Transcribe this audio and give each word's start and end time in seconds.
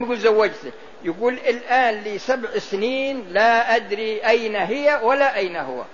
يقول 0.00 0.18
زوجته 0.18 0.72
يقول 1.02 1.34
الآن 1.34 1.94
لي 1.94 2.18
سبع 2.18 2.58
سنين 2.58 3.26
لا 3.28 3.76
أدري 3.76 4.26
أين 4.26 4.56
هي 4.56 5.00
ولا 5.02 5.36
أين 5.36 5.56
هو. 5.56 5.84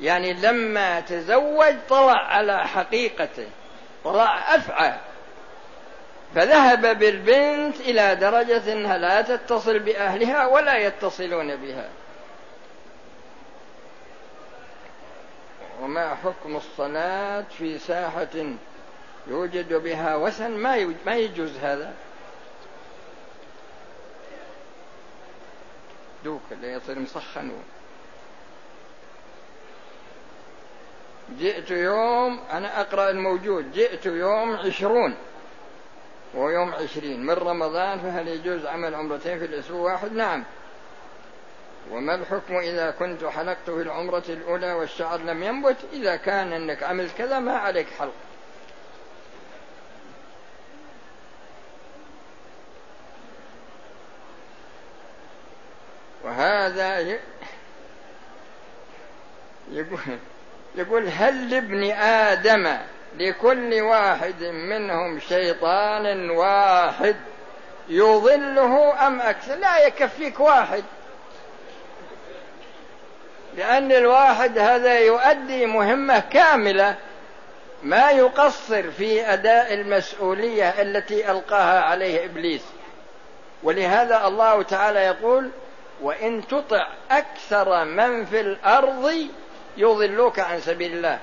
يعني 0.00 0.32
لما 0.32 1.00
تزوج 1.00 1.74
طلع 1.88 2.18
على 2.18 2.68
حقيقته 2.68 3.46
طلع 4.04 4.54
أفعى. 4.54 4.94
فذهب 6.34 6.98
بالبنت 6.98 7.80
إلى 7.80 8.14
درجة 8.14 8.72
أنها 8.72 8.98
لا 8.98 9.22
تتصل 9.22 9.78
بأهلها 9.78 10.46
ولا 10.46 10.76
يتصلون 10.76 11.56
بها. 11.56 11.88
وما 15.82 16.14
حكم 16.14 16.56
الصلاة 16.56 17.44
في 17.58 17.78
ساحة؟ 17.78 18.54
يوجد 19.26 19.74
بها 19.74 20.16
وثن 20.16 20.50
ما 20.50 20.94
ما 21.06 21.16
يجوز 21.16 21.56
هذا. 21.56 21.94
دوك 26.24 26.42
اللي 26.52 26.72
يصير 26.72 26.98
مسخن. 26.98 27.52
جئت 31.38 31.70
يوم 31.70 32.40
أنا 32.52 32.80
أقرأ 32.80 33.10
الموجود. 33.10 33.72
جئت 33.72 34.06
يوم 34.06 34.56
عشرون 34.56 35.16
ويوم 36.34 36.74
عشرين. 36.74 37.26
من 37.26 37.34
رمضان 37.34 37.98
فهل 37.98 38.28
يجوز 38.28 38.66
عمل 38.66 38.94
عمرتين 38.94 39.38
في 39.38 39.44
الأسبوع 39.44 39.92
واحد؟ 39.92 40.12
نعم. 40.12 40.44
وما 41.90 42.14
الحكم 42.14 42.56
إذا 42.56 42.90
كنت 42.90 43.24
حلقت 43.24 43.70
في 43.70 43.82
العمرة 43.82 44.24
الأولى 44.28 44.72
والشعر 44.72 45.20
لم 45.20 45.42
ينبت؟ 45.42 45.76
إذا 45.92 46.16
كان 46.16 46.52
أنك 46.52 46.82
عملت 46.82 47.18
كذا 47.18 47.38
ما 47.38 47.56
عليك 47.56 47.86
حلق. 47.98 48.12
وهذا 56.64 57.18
يقول 59.72 60.00
يقول 60.74 61.08
هل 61.08 61.50
لابن 61.50 61.90
آدم 62.00 62.76
لكل 63.16 63.80
واحد 63.80 64.42
منهم 64.42 65.20
شيطان 65.20 66.30
واحد 66.30 67.16
يضله 67.88 69.06
أم 69.06 69.20
أكثر؟ 69.20 69.54
لا 69.54 69.86
يكفيك 69.86 70.40
واحد. 70.40 70.84
لأن 73.56 73.92
الواحد 73.92 74.58
هذا 74.58 74.98
يؤدي 74.98 75.66
مهمة 75.66 76.18
كاملة 76.18 76.96
ما 77.82 78.10
يقصر 78.10 78.90
في 78.90 79.32
أداء 79.32 79.74
المسؤولية 79.74 80.68
التي 80.68 81.30
ألقاها 81.30 81.80
عليه 81.80 82.24
إبليس. 82.24 82.64
ولهذا 83.62 84.26
الله 84.26 84.62
تعالى 84.62 85.00
يقول 85.00 85.50
وإن 86.02 86.46
تطع 86.46 86.88
أكثر 87.10 87.84
من 87.84 88.24
في 88.24 88.40
الأرض 88.40 89.12
يضلوك 89.76 90.38
عن 90.38 90.60
سبيل 90.60 90.92
الله. 90.92 91.18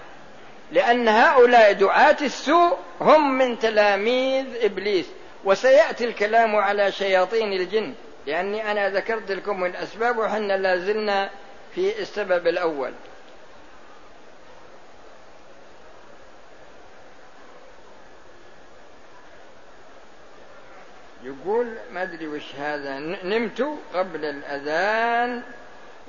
لأن 0.72 1.08
هؤلاء 1.08 1.74
دعاة 1.74 2.18
السوء 2.22 2.78
هم 3.02 3.38
من 3.38 3.60
تلاميذ 3.60 4.46
إبليس. 4.62 5.06
وسيأتي 5.44 6.06
الكلام 6.06 6.56
على 6.56 6.92
شياطين 6.92 7.54
الجن. 7.54 7.94
لأني 8.28 8.72
أنا 8.72 8.90
ذكرت 8.90 9.32
لكم 9.32 9.66
الأسباب 9.66 10.18
وحنا 10.18 10.58
لازلنا 10.58 11.30
في 11.76 12.02
السبب 12.02 12.48
الأول. 12.48 12.94
يقول 21.24 21.68
ما 21.92 22.04
أدري 22.04 22.28
وش 22.28 22.56
هذا. 22.56 23.00
نمت 23.24 23.68
قبل 23.94 24.26
الأذان 24.26 25.44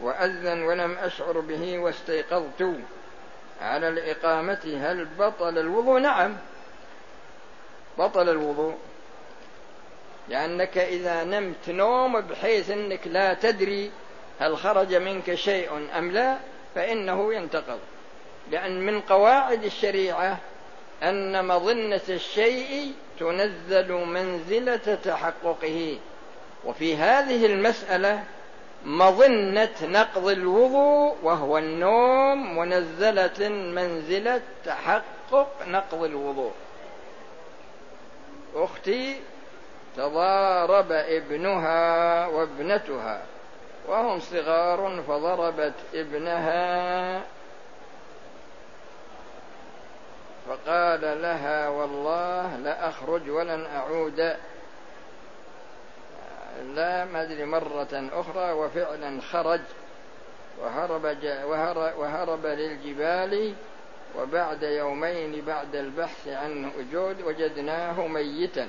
وأذن 0.02 0.62
ولم 0.62 0.98
أشعر 0.98 1.40
به 1.40 1.78
واستيقظت. 1.78 2.74
على 3.60 3.88
الإقامة 3.88 4.78
هل 4.82 5.04
بطل 5.18 5.58
الوضوء؟ 5.58 6.00
نعم. 6.00 6.36
بطل 7.98 8.28
الوضوء. 8.28 8.74
لأنك 10.28 10.78
إذا 10.78 11.24
نمت 11.24 11.68
نوم 11.68 12.20
بحيث 12.20 12.70
أنك 12.70 13.06
لا 13.06 13.34
تدري 13.34 13.90
هل 14.40 14.56
خرج 14.56 14.94
منك 14.94 15.34
شيء 15.34 15.88
أم 15.98 16.10
لا 16.10 16.38
فإنه 16.74 17.34
ينتقض. 17.34 17.78
لأن 18.50 18.86
من 18.86 19.00
قواعد 19.00 19.64
الشريعة 19.64 20.38
أن 21.02 21.44
مظنة 21.44 22.00
الشيء 22.08 22.92
تنزل 23.22 23.92
منزلة 23.92 24.98
تحققه. 25.04 25.98
وفي 26.64 26.96
هذه 26.96 27.46
المسألة 27.46 28.24
مظنة 28.84 29.76
نقض 29.82 30.28
الوضوء 30.28 31.16
وهو 31.22 31.58
النوم 31.58 32.58
منزلة 32.58 33.48
منزلة 33.48 34.40
تحقق 34.64 35.48
نقض 35.66 36.04
الوضوء. 36.04 36.52
أختي 38.54 39.16
تضارب 39.96 40.92
ابنها 40.92 42.26
وابنتها 42.26 43.22
وهم 43.88 44.20
صغار 44.20 45.02
فضربت 45.08 45.74
ابنها 45.94 47.22
فقال 50.48 51.22
لها 51.22 51.68
والله 51.68 52.56
لأخرج 52.56 53.30
ولن 53.30 53.66
أعود. 53.66 54.36
لا 56.74 57.04
ما 57.04 57.22
أدري 57.22 57.44
مرة 57.44 58.10
أخرى 58.12 58.52
وفعلا 58.52 59.20
خرج. 59.20 59.60
وهرب, 60.60 61.04
وهرب, 61.98 62.46
للجبال 62.46 63.54
وبعد 64.18 64.62
يومين 64.62 65.44
بعد 65.44 65.74
البحث 65.74 66.28
عنه 66.28 66.70
أجود 66.78 67.22
وجدناه 67.22 68.06
ميتا. 68.06 68.68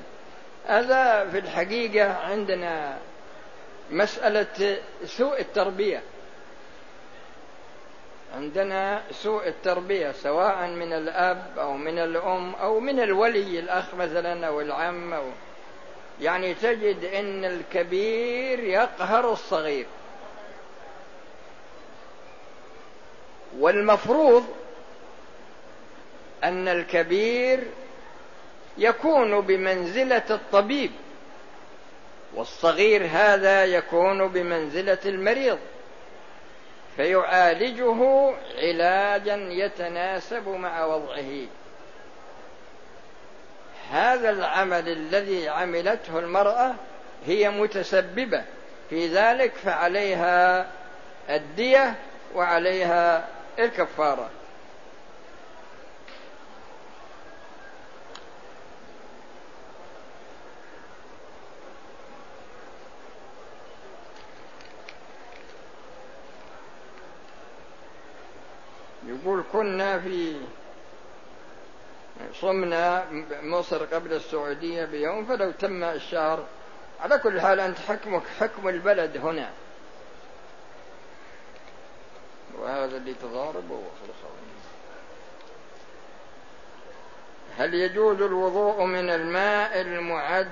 هذا 0.66 1.29
في 1.29 1.40
الحقيقة 1.40 2.13
عندنا 2.13 2.97
مسألة 3.91 4.78
سوء 5.05 5.40
التربية. 5.40 6.01
عندنا 8.34 9.04
سوء 9.12 9.48
التربية 9.48 10.12
سواء 10.12 10.68
من 10.68 10.94
الأب 10.94 11.60
أو 11.60 11.74
من 11.74 12.00
الأم 12.00 12.56
أو 12.56 12.80
من 12.80 13.00
الولي 13.00 13.60
الأخ 13.60 13.96
مثلا 13.96 14.48
أو 14.48 14.62
العم 14.62 15.14
أو 15.14 15.24
يعني 16.22 16.54
تجد 16.54 17.04
إن 17.04 17.46
الكبير 17.46 18.60
يقهر 18.60 19.34
الصغير. 19.34 19.86
والمفروض 23.60 24.46
أن 26.44 26.68
الكبير 26.68 27.64
يكون 28.78 29.42
بمنزلة 29.42 30.24
الطبيب 30.30 30.92
والصغير 32.36 33.06
هذا 33.12 33.66
يكون 33.66 34.28
بمنزلة 34.28 34.98
المريض. 35.06 35.60
فيعالجه 36.98 38.31
علاجا 38.58 39.36
يتناسب 39.36 40.48
مع 40.48 40.86
وضعه. 40.86 41.46
هذا 43.92 44.30
العمل 44.30 44.90
الذي 44.90 45.50
عملته 45.50 46.20
المرأة 46.20 46.76
هي 47.26 47.50
متسببة. 47.50 48.44
في 48.90 49.08
ذلك 49.08 49.53
فعليها 49.53 50.68
الدية 51.30 51.96
وعليها 52.36 53.28
الكفارة 53.59 54.30
يقول 69.08 69.44
كنا 69.64 70.00
في 70.00 70.36
صمنا 72.42 73.06
مصر 73.42 73.86
قبل 73.86 74.14
السعودية 74.14 74.86
بيوم 74.86 75.26
فلو 75.26 75.52
تم 75.52 75.84
الشهر. 75.84 76.46
على 77.02 77.18
كل 77.18 77.42
حال 77.42 77.60
أنت 77.60 77.78
حكمك 77.78 78.22
حكم 78.40 78.70
البلد 78.70 79.18
هنا. 79.18 79.50
وهذا 82.60 82.98
اللي 82.98 83.14
تضارب 83.14 83.70
خلص 83.70 84.32
هل 87.58 87.74
يجوز 87.74 88.22
الوضوء 88.22 88.84
من 88.84 89.10
الماء 89.10 89.82
المعد 89.82 90.52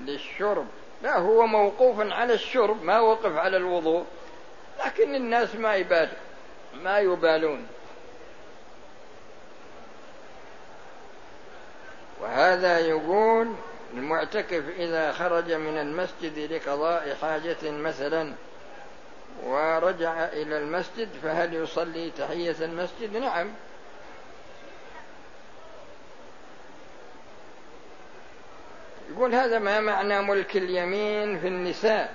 للشرب؟ 0.00 0.66
لا 1.02 1.18
هو 1.18 1.46
موقوف 1.46 2.00
على 2.00 2.34
الشرب 2.34 2.82
ما 2.82 3.00
وقف 3.00 3.36
على 3.36 3.56
الوضوء 3.56 4.04
لكن 4.84 5.14
الناس 5.14 5.54
ما 5.54 5.74
يبال 5.74 6.08
ما 6.74 6.98
يبالون. 6.98 7.66
وهذا 12.26 12.78
يقول 12.78 13.52
المعتكف 13.94 14.64
إذا 14.78 15.12
خرج 15.12 15.52
من 15.52 15.78
المسجد 15.78 16.52
لقضاء 16.52 17.16
حاجة 17.22 17.70
مثلا 17.70 18.32
ورجع 19.44 20.24
إلى 20.24 20.58
المسجد 20.58 21.08
فهل 21.22 21.54
يصلي 21.54 22.10
تحية 22.10 22.56
المسجد؟ 22.60 23.16
نعم. 23.16 23.50
يقول 29.10 29.34
هذا 29.34 29.58
ما 29.58 29.80
معنى 29.80 30.22
ملك 30.22 30.56
اليمين 30.56 31.40
في 31.40 31.48
النساء؟ 31.48 32.14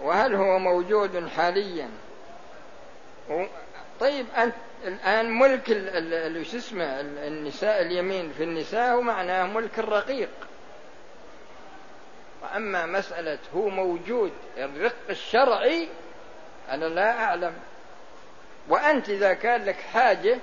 وهل 0.00 0.34
هو 0.34 0.58
موجود 0.58 1.28
حاليا؟ 1.28 1.88
طيب 4.00 4.26
أنت 4.36 4.54
الآن 4.86 5.38
ملك 5.38 5.66
شو 6.50 6.56
اسمه 6.56 7.00
النساء 7.00 7.82
اليمين. 7.82 8.32
في 8.32 8.42
النساء 8.42 8.94
هو 8.94 9.00
معناه 9.00 9.46
ملك 9.46 9.78
الرقيق. 9.78 10.30
وأما 12.42 12.86
مسألة 12.86 13.38
هو 13.54 13.68
موجود 13.68 14.32
الرق 14.56 14.96
الشرعي 15.10 15.88
أنا 16.70 16.84
لا 16.84 17.24
أعلم. 17.24 17.54
وأنت 18.68 19.08
إذا 19.08 19.32
كان 19.32 19.64
لك 19.64 19.76
حاجة 19.92 20.38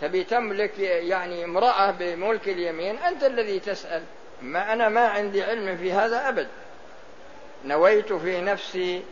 تبي 0.00 0.24
تملك 0.24 0.78
يعني 0.78 1.44
امرأة 1.44 1.90
بملك 1.90 2.48
اليمين 2.48 2.98
أنت 2.98 3.24
الذي 3.24 3.60
تسأل. 3.60 4.02
ما 4.42 4.72
أنا 4.72 4.88
ما 4.88 5.08
عندي 5.08 5.42
علم 5.42 5.76
في 5.76 5.92
هذا 5.92 6.28
أبد. 6.28 6.48
نويت 7.64 8.12
في 8.12 8.40
نفسي 8.40 9.02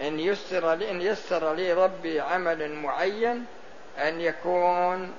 إن 0.00 0.20
يسر 0.20 0.74
لي 0.74 0.90
إن 0.90 1.00
يسر 1.00 1.54
لي 1.54 1.72
ربي 1.72 2.20
عمل 2.20 2.72
معين 2.72 3.46
أن 3.98 4.20
يكون 4.20 5.12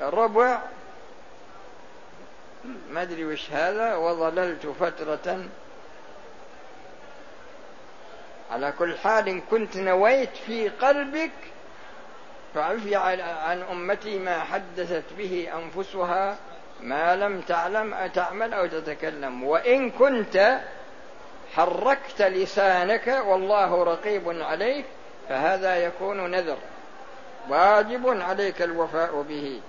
ربع. 0.00 0.60
ما 2.90 3.02
أدري 3.02 3.24
وش 3.24 3.50
هذا. 3.50 3.96
وظللت 3.96 4.66
فترة. 4.66 5.44
على 8.50 8.72
كل 8.78 8.96
حال 8.96 9.28
إن 9.28 9.40
كنت 9.40 9.76
نويت 9.76 10.36
في 10.46 10.68
قلبك 10.68 11.30
فعفي 12.54 12.96
عن 12.96 13.62
أمتي 13.62 14.18
ما 14.18 14.40
حدثت 14.40 15.04
به 15.18 15.48
أنفسها 15.54 16.36
ما 16.80 17.16
لم 17.16 17.40
تعلم 17.40 18.06
تعمل 18.14 18.54
أو 18.54 18.66
تتكلم. 18.66 19.44
وإن 19.44 19.90
كنت 19.90 20.60
حركت 21.54 22.22
لسانك 22.22 23.22
والله 23.26 23.84
رقيب 23.84 24.42
عليك 24.42 24.84
فهذا 25.28 25.76
يكون 25.76 26.30
نذر. 26.30 26.58
واجب 27.48 28.08
عليك 28.22 28.62
الوفاء 28.62 29.22
به. 29.22 29.60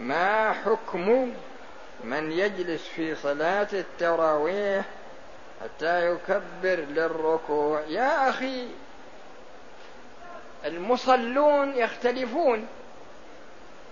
ما 0.00 0.52
حكم 0.52 1.34
من 2.04 2.32
يجلس 2.32 2.82
في 2.82 3.14
صلاة 3.14 3.68
التراويح 3.72 4.84
حتى 5.62 6.06
يكبر 6.06 6.84
للركوع؟ 6.90 7.80
يا 7.80 8.28
أخي 8.28 8.68
المصلون 10.64 11.74
يختلفون. 11.76 12.66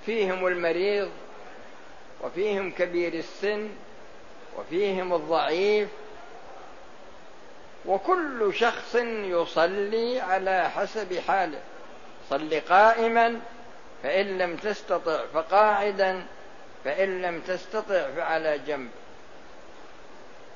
فيهم 0.07 0.47
المريض 0.47 1.11
وفيهم 2.21 2.71
كبير 2.71 3.15
السن 3.15 3.69
وفيهم 4.59 5.15
الضعيف 5.15 5.89
وكل 7.87 8.55
شخص 8.55 8.95
يصلي 9.25 10.21
على 10.21 10.71
حسب 10.71 11.19
حاله. 11.29 11.61
صل 12.31 12.61
قائما 12.61 13.41
فإن 14.03 14.39
لم 14.39 14.57
تستطع 14.57 15.27
فقاعدا 15.35 16.27
فإن 16.85 17.23
لم 17.23 17.41
تستطع 17.41 18.11
فعلى 18.17 18.59
جنب. 18.67 18.91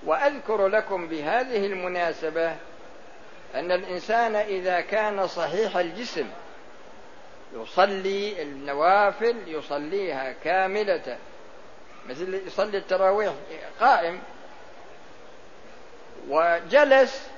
وأذكر 0.05 0.69
لكم 0.69 1.09
بهذه 1.09 1.67
المناسبة 1.67 2.57
أن 3.55 3.73
الإنسان 3.73 4.35
إذا 4.35 4.81
كان 4.81 5.27
صحيح 5.27 5.77
الجسم 5.77 6.27
يصلي 7.55 8.43
النوافل 8.43 9.37
يصليها 9.47 10.33
كاملة. 10.45 11.19
مثل 12.09 12.35
يصلي 12.47 12.79
التراويح 12.79 13.33
قائم. 13.81 14.21
وجلس 16.29 17.29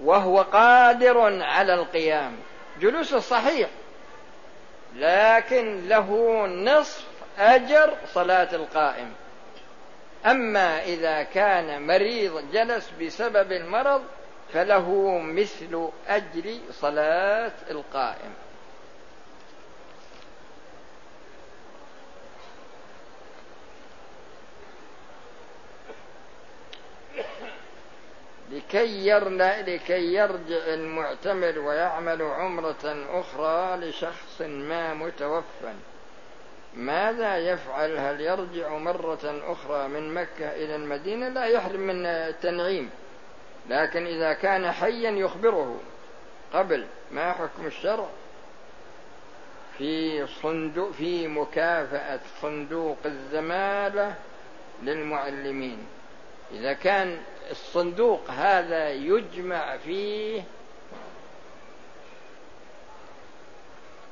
وهو 0.00 0.42
قادر 0.42 1.42
على 1.42 1.74
القيام. 1.74 2.36
جلوس 2.80 3.14
صحيح 3.14 3.68
لكن 4.96 5.88
له 5.88 6.46
نصف 6.46 7.04
أجر 7.38 7.96
صلاة 8.14 8.54
القائم. 8.54 9.12
أما 10.26 10.82
إذا 10.82 11.22
كان 11.22 11.86
مريض 11.86 12.52
جلس 12.52 12.90
بسبب 13.00 13.52
المرض 13.52 14.02
فله 14.52 15.18
مثل 15.18 15.88
أجر 16.08 16.58
صلاة 16.70 17.52
القائم. 17.70 18.34
لكي 28.50 29.06
يرجع, 29.06 29.60
لكي 29.60 30.14
يرجع 30.14 30.74
المعتمر 30.74 31.58
ويعمل 31.58 32.22
عمرة 32.22 33.06
أخرى 33.10 33.76
لشخص 33.76 34.40
ما 34.40 34.94
متوفى 34.94 35.72
ماذا 36.74 37.36
يفعل؟ 37.38 37.98
هل 37.98 38.20
يرجع 38.20 38.76
مرة 38.76 39.42
أخرى 39.52 39.88
من 39.88 40.14
مكة 40.14 40.52
إلى 40.52 40.76
المدينة؟ 40.76 41.28
لا 41.28 41.44
يحرم 41.44 41.80
من 41.80 42.06
التنعيم 42.06 42.90
لكن 43.68 44.06
إذا 44.06 44.32
كان 44.32 44.72
حيا 44.72 45.10
يخبره 45.10 45.80
قبل 46.52 46.86
ما 47.10 47.32
حكم 47.32 47.66
الشرع 47.66 48.08
في 49.78 50.26
صندوق 50.26 50.90
في 50.90 51.28
مكافأة 51.28 52.20
صندوق 52.42 52.98
الزمالة 53.04 54.14
للمعلمين. 54.82 55.86
إذا 56.52 56.72
كان 56.72 57.18
الصندوق 57.50 58.30
هذا 58.30 58.90
يجمع 58.90 59.76
فيه 59.76 60.42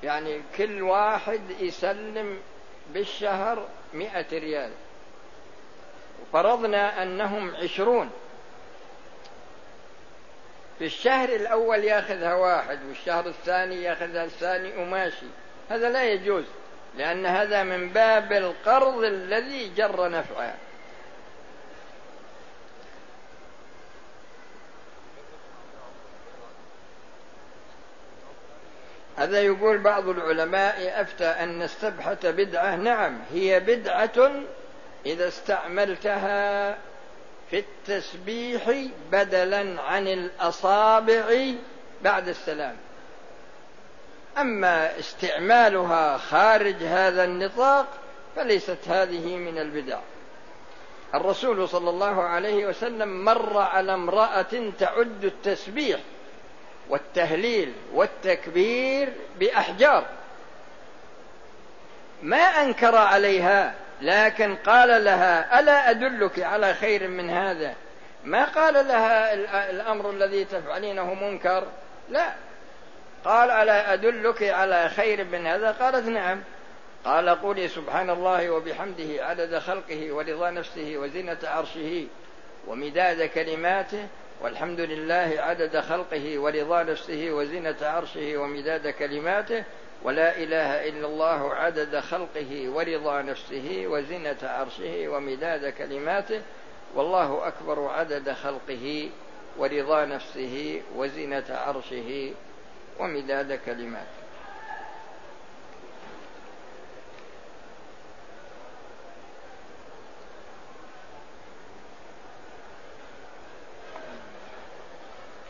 يعني 0.03 0.43
كل 0.57 0.83
واحد 0.83 1.41
يسلم 1.61 2.39
بالشهر 2.95 3.69
مئة 3.95 4.39
ريال. 4.39 4.71
وفرضنا 6.23 7.03
أنهم 7.03 7.55
عشرون. 7.57 8.11
في 10.79 10.85
الشهر 10.85 11.29
الأول 11.29 11.85
ياخذها 11.85 12.35
واحد 12.35 12.79
والشهر 12.89 13.27
الثاني 13.27 13.83
ياخذها 13.83 14.25
الثاني 14.25 14.77
وماشي. 14.77 15.27
هذا 15.71 15.89
لا 15.89 16.05
يجوز 16.05 16.45
لأن 16.99 17.27
هذا 17.27 17.63
من 17.63 17.89
باب 17.89 18.33
القرض 18.33 19.05
الذي 19.05 19.69
جر 19.69 20.09
نفعه. 20.09 20.55
هذا 29.17 29.43
يقول 29.43 29.79
بعض 29.79 30.09
العلماء 30.09 31.01
أفتى 31.01 31.25
أن 31.25 31.63
السبحة 31.63 32.19
بدعة. 32.25 32.77
نعم 32.77 33.19
هي 33.33 33.61
بدعة 33.61 34.31
إذا 35.07 35.29
استعملتها 35.29 36.79
في 37.51 37.59
التسبيح 37.59 38.89
بدلا 39.13 39.83
عن 39.83 40.09
الأصابع 40.09 41.53
بعد 42.03 42.29
السلام. 42.29 42.77
أما 44.39 44.99
استعمالها 44.99 46.19
خارج 46.19 46.83
هذا 46.83 47.25
النطاق 47.25 47.87
فليست 48.37 48.79
هذه 48.89 49.37
من 49.37 49.59
البدع. 49.59 49.99
الرسول 51.15 51.69
صلى 51.69 51.91
الله 51.91 52.23
عليه 52.23 52.67
وسلم 52.67 53.25
مر 53.25 53.59
على 53.59 53.95
امرأة 53.95 54.73
تعد 54.79 55.25
التسبيح 55.25 56.01
والتهليل 56.89 57.73
والتكبير 57.95 59.13
بأحجار. 59.39 60.07
ما 62.23 62.39
أنكر 62.39 62.97
عليها 62.97 63.75
لكن 64.03 64.57
قال 64.57 65.05
لها 65.05 65.61
ألا 65.61 65.91
أدلك 65.91 66.41
على 66.41 66.75
خير 66.75 67.09
من 67.09 67.31
هذا؟ 67.31 67.75
ما 68.25 68.45
قال 68.45 68.75
لها 68.75 69.35
الأمر 69.71 70.11
الذي 70.11 70.45
تفعلينه 70.45 71.15
منكر؟ 71.15 71.67
لا. 72.11 72.35
قال 73.25 73.51
ألا 73.51 73.93
أدلك 73.93 74.43
على 74.43 74.89
خير 74.89 75.25
من 75.25 75.47
هذا؟ 75.47 75.71
قالت 75.71 76.09
نعم. 76.09 76.43
قال 77.05 77.29
قولي 77.29 77.69
سبحان 77.69 78.11
الله 78.11 78.51
وبحمده 78.51 79.25
عدد 79.25 79.59
خلقه 79.59 80.13
ورضا 80.13 80.51
نفسه 80.51 80.97
وزنة 80.97 81.39
عرشه 81.45 82.07
ومداد 82.67 83.23
كلماته 83.23 84.07
والحمد 84.41 84.81
لله 84.81 85.35
عدد 85.39 85.81
خلقه 85.81 86.39
ورضا 86.39 86.83
نفسه 86.83 87.31
وزنة 87.31 87.77
عرشه 87.83 88.37
ومداد 88.37 88.89
كلماته 88.89 89.65
ولا 90.05 90.37
إله 90.37 90.89
إلا 90.89 91.07
الله 91.07 91.55
عدد 91.55 92.01
خلقه 92.01 92.69
ورضا 92.69 93.23
نفسه 93.23 93.85
وزنة 93.87 94.37
عرشه 94.43 95.09
ومداد 95.09 95.73
كلماته 95.73 96.43
والله 96.95 97.49
أكبر 97.49 97.89
عدد 97.89 98.33
خلقه 98.33 99.11
ورضا 99.59 100.05
نفسه 100.05 100.83
وزنة 100.97 101.45
عرشه 101.51 102.33
ومداد 102.99 103.59
كلماته. 103.67 104.25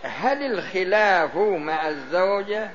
هل 0.02 0.42
الخلاف 0.42 1.36
مع 1.36 1.88
الزوجة؟ 1.88 2.70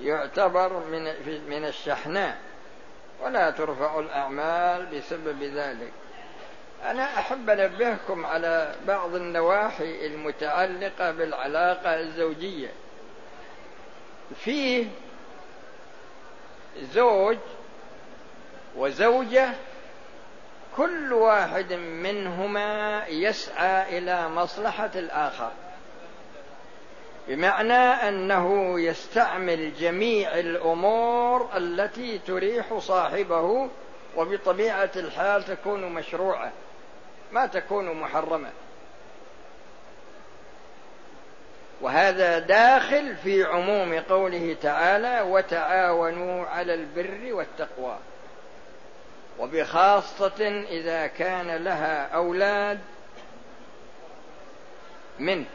يعتبر 0.00 0.72
من 0.72 1.02
من 1.48 1.64
الشحناء 1.64 2.38
ولا 3.22 3.50
ترفع 3.50 3.98
الأعمال 3.98 4.86
بسبب 4.86 5.42
ذلك. 5.42 5.92
أنا 6.84 7.18
أحب 7.18 7.50
أنبهكم 7.50 8.26
على 8.26 8.74
بعض 8.86 9.14
النواحي 9.14 10.06
المتعلقة 10.06 11.10
بالعلاقة 11.10 12.00
الزوجية. 12.00 12.72
فيه 14.36 14.86
زوج 16.80 17.38
وزوجة 18.76 19.48
كل 20.76 21.12
واحد 21.12 21.72
منهما 21.72 23.02
يسعى 23.06 23.98
إلى 23.98 24.28
مصلحة 24.28 24.90
الآخر. 24.94 25.52
بمعنى 27.28 28.08
أنه 28.08 28.80
يستعمل 28.80 29.74
جميع 29.74 30.38
الأمور 30.38 31.48
التي 31.56 32.18
تريح 32.18 32.78
صاحبه 32.78 33.68
وبطبيعة 34.16 34.90
الحال 34.96 35.42
تكون 35.44 35.92
مشروعة 35.94 36.52
ما 37.32 37.46
تكون 37.46 37.92
محرمة. 38.00 38.50
وهذا 41.80 42.38
داخل 42.38 43.16
في 43.16 43.44
عموم 43.44 44.00
قوله 44.00 44.56
تعالى 44.62 45.20
وتعاونوا 45.20 46.46
على 46.46 46.74
البر 46.74 47.34
والتقوى 47.34 47.98
وبخاصة 49.38 50.64
إذا 50.68 51.06
كان 51.06 51.64
لها 51.64 52.14
أولاد 52.14 52.80
منه 55.18 55.46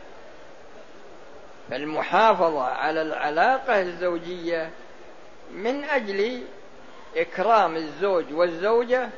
فالمحافظة 1.72 2.64
على 2.64 3.02
العلاقة 3.02 3.82
الزوجية 3.82 4.70
من 5.54 5.84
أجل 5.84 6.44
إكرام 7.18 7.76
الزوج 7.76 8.34
والزوجة 8.34 9.10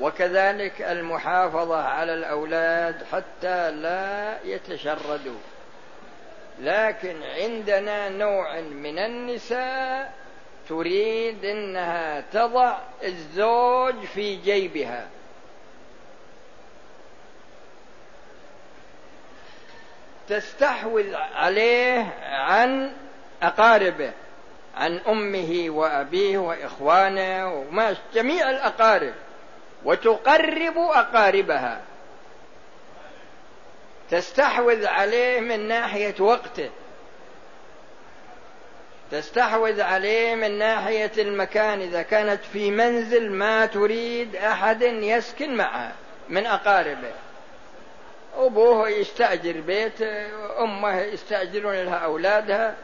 وكذلك 0.00 0.82
المحافظة 0.82 1.82
على 1.82 2.14
الأولاد 2.14 3.04
حتى 3.12 3.70
لا 3.70 4.38
يتشردوا. 4.44 5.38
لكن 6.60 7.16
عندنا 7.22 8.08
نوع 8.08 8.60
من 8.60 8.98
النساء 8.98 10.12
تريد 10.68 11.44
إنها 11.44 12.20
تضع 12.32 12.78
الزوج 13.04 13.94
في 14.14 14.36
جيبها. 14.36 15.08
تستحوذ 20.28 21.14
عليه 21.14 22.14
عن 22.22 22.92
أقاربه 23.42 24.12
عن 24.76 25.00
أمه 25.08 25.66
وأبيه 25.68 26.38
وإخوانه 26.38 27.54
وما 27.54 27.96
جميع 28.14 28.50
الأقارب 28.50 29.14
وتقرب 29.84 30.78
أقاربها. 30.78 31.80
تستحوذ 34.10 34.86
عليه 34.86 35.40
من 35.40 35.68
ناحية 35.68 36.14
وقته. 36.20 36.70
تستحوذ 39.10 39.80
عليه 39.80 40.34
من 40.34 40.58
ناحية 40.58 41.12
المكان 41.18 41.80
إذا 41.80 42.02
كانت 42.02 42.44
في 42.52 42.70
منزل 42.70 43.30
ما 43.30 43.66
تريد 43.66 44.36
أحد 44.36 44.82
يسكن 44.82 45.56
معها 45.56 45.92
من 46.28 46.46
أقاربه. 46.46 47.12
أبوه 48.36 48.88
يستأجر 48.88 49.60
بيت 49.60 50.02
أمه 50.58 51.00
يستأجرون 51.00 51.74
لها 51.74 51.96
أولادها. 51.96 52.76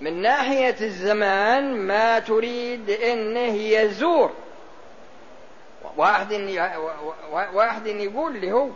من 0.00 0.22
ناحية 0.22 0.76
الزمان 0.80 1.76
ما 1.76 2.18
تريد 2.18 2.90
أنه 2.90 3.54
يزور 3.54 4.32
واحد 5.96 6.32
واحد 7.52 7.86
يقول 7.86 8.36
لي 8.36 8.52
هو 8.52 8.68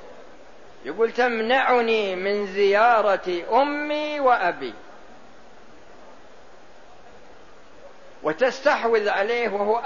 يقول 0.85 1.13
تمنعني 1.13 2.17
من 2.17 2.47
زيارة 2.47 3.43
أمي 3.53 4.21
وأبي. 4.21 4.75
وتستحوذ 8.23 9.09
عليه 9.09 9.49
وهو 9.49 9.83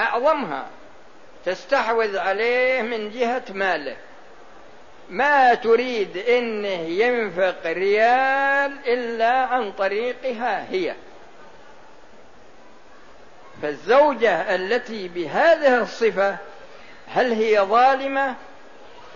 أعظمها. 0.00 0.66
تستحوذ 1.44 2.18
عليه 2.18 2.82
من 2.82 3.10
جهة 3.10 3.42
ماله. 3.50 3.96
ما 5.10 5.54
تريد 5.54 6.16
إنه 6.16 6.80
ينفق 6.88 7.66
ريال 7.66 8.78
إلا 8.86 9.32
عن 9.32 9.72
طريقها 9.72 10.70
هي. 10.70 10.94
فالزوجة 13.62 14.54
التي 14.54 15.08
بهذه 15.08 15.82
الصفة 15.82 16.36
هل 17.08 17.32
هي 17.32 17.60
ظالمة 17.60 18.34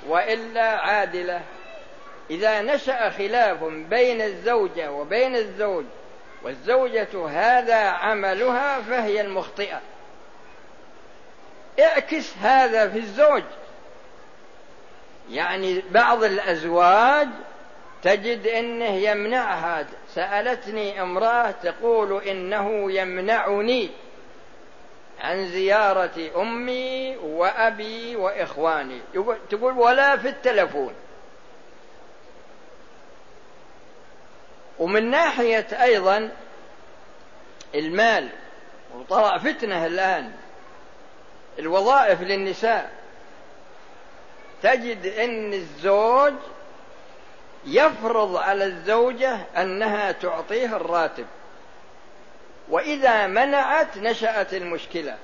وإلا 0.08 0.80
عادلة؟ 0.80 1.40
إذا 2.30 2.62
نشأ 2.62 3.10
خلاف 3.10 3.64
بين 3.64 4.20
الزوجة 4.20 4.92
وبين 4.92 5.36
الزوج 5.36 5.84
والزوجة 6.46 7.28
هذا 7.28 7.74
عملها 7.74 8.80
فهي 8.80 9.20
المخطئة. 9.20 9.80
اعكس 11.80 12.36
هذا 12.42 12.88
في 12.88 12.98
الزوج. 12.98 13.42
يعني 15.30 15.82
بعض 15.90 16.24
الأزواج 16.24 17.28
تجد 18.02 18.46
إنه 18.46 18.90
يمنعها. 18.90 19.86
سألتني 20.14 21.02
امرأة 21.02 21.50
تقول 21.50 22.22
إنه 22.22 22.92
يمنعني 22.92 23.90
عن 25.20 25.46
زيارة 25.46 26.30
أمي 26.36 27.16
وأبي 27.16 28.16
وإخواني. 28.16 29.00
تقول 29.50 29.78
ولا 29.78 30.16
في 30.16 30.28
التلفون. 30.28 30.94
ومن 34.78 35.10
ناحية 35.10 35.66
أيضا 35.82 36.30
المال 37.74 38.28
وطلع 38.94 39.38
فتنة 39.38 39.86
الآن 39.86 40.32
الوظائف 41.58 42.20
للنساء. 42.20 42.90
تجد 44.62 45.06
أن 45.06 45.52
الزوج 45.52 46.34
يفرض 47.66 48.36
على 48.36 48.64
الزوجة 48.64 49.38
أنها 49.56 50.12
تعطيه 50.12 50.76
الراتب. 50.76 51.26
وإذا 52.68 53.26
منعت 53.26 53.98
نشأت 53.98 54.54
المشكلة. 54.54 55.16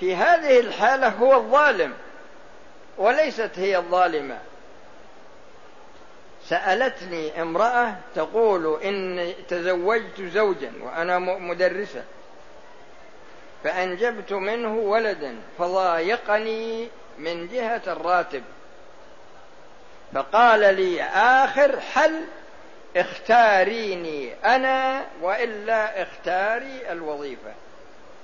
في 0.00 0.16
هذه 0.16 0.60
الحالة 0.60 1.08
هو 1.08 1.34
الظالم 1.34 1.94
وليست 2.98 3.50
هي 3.56 3.76
الظالمة. 3.76 4.38
سألتني 6.50 7.42
امرأة 7.42 7.94
تقول 8.14 8.82
إن 8.82 9.32
تزوجت 9.48 10.20
زوجا 10.20 10.72
وأنا 10.82 11.18
مدرسة 11.18 12.04
فأنجبت 13.64 14.32
منه 14.32 14.74
ولدا 14.74 15.36
فضايقني 15.58 16.88
من 17.18 17.48
جهة 17.48 17.82
الراتب. 17.86 18.42
فقال 20.14 20.60
لي 20.74 21.02
آخر 21.02 21.80
حل 21.80 22.24
اختاريني 22.96 24.34
أنا 24.44 25.04
وإلا 25.22 26.02
اختاري 26.02 26.92
الوظيفة. 26.92 27.52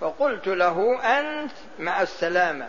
فقلت 0.00 0.46
له 0.46 1.00
أنت 1.18 1.52
مع 1.78 2.02
السلامة 2.02 2.68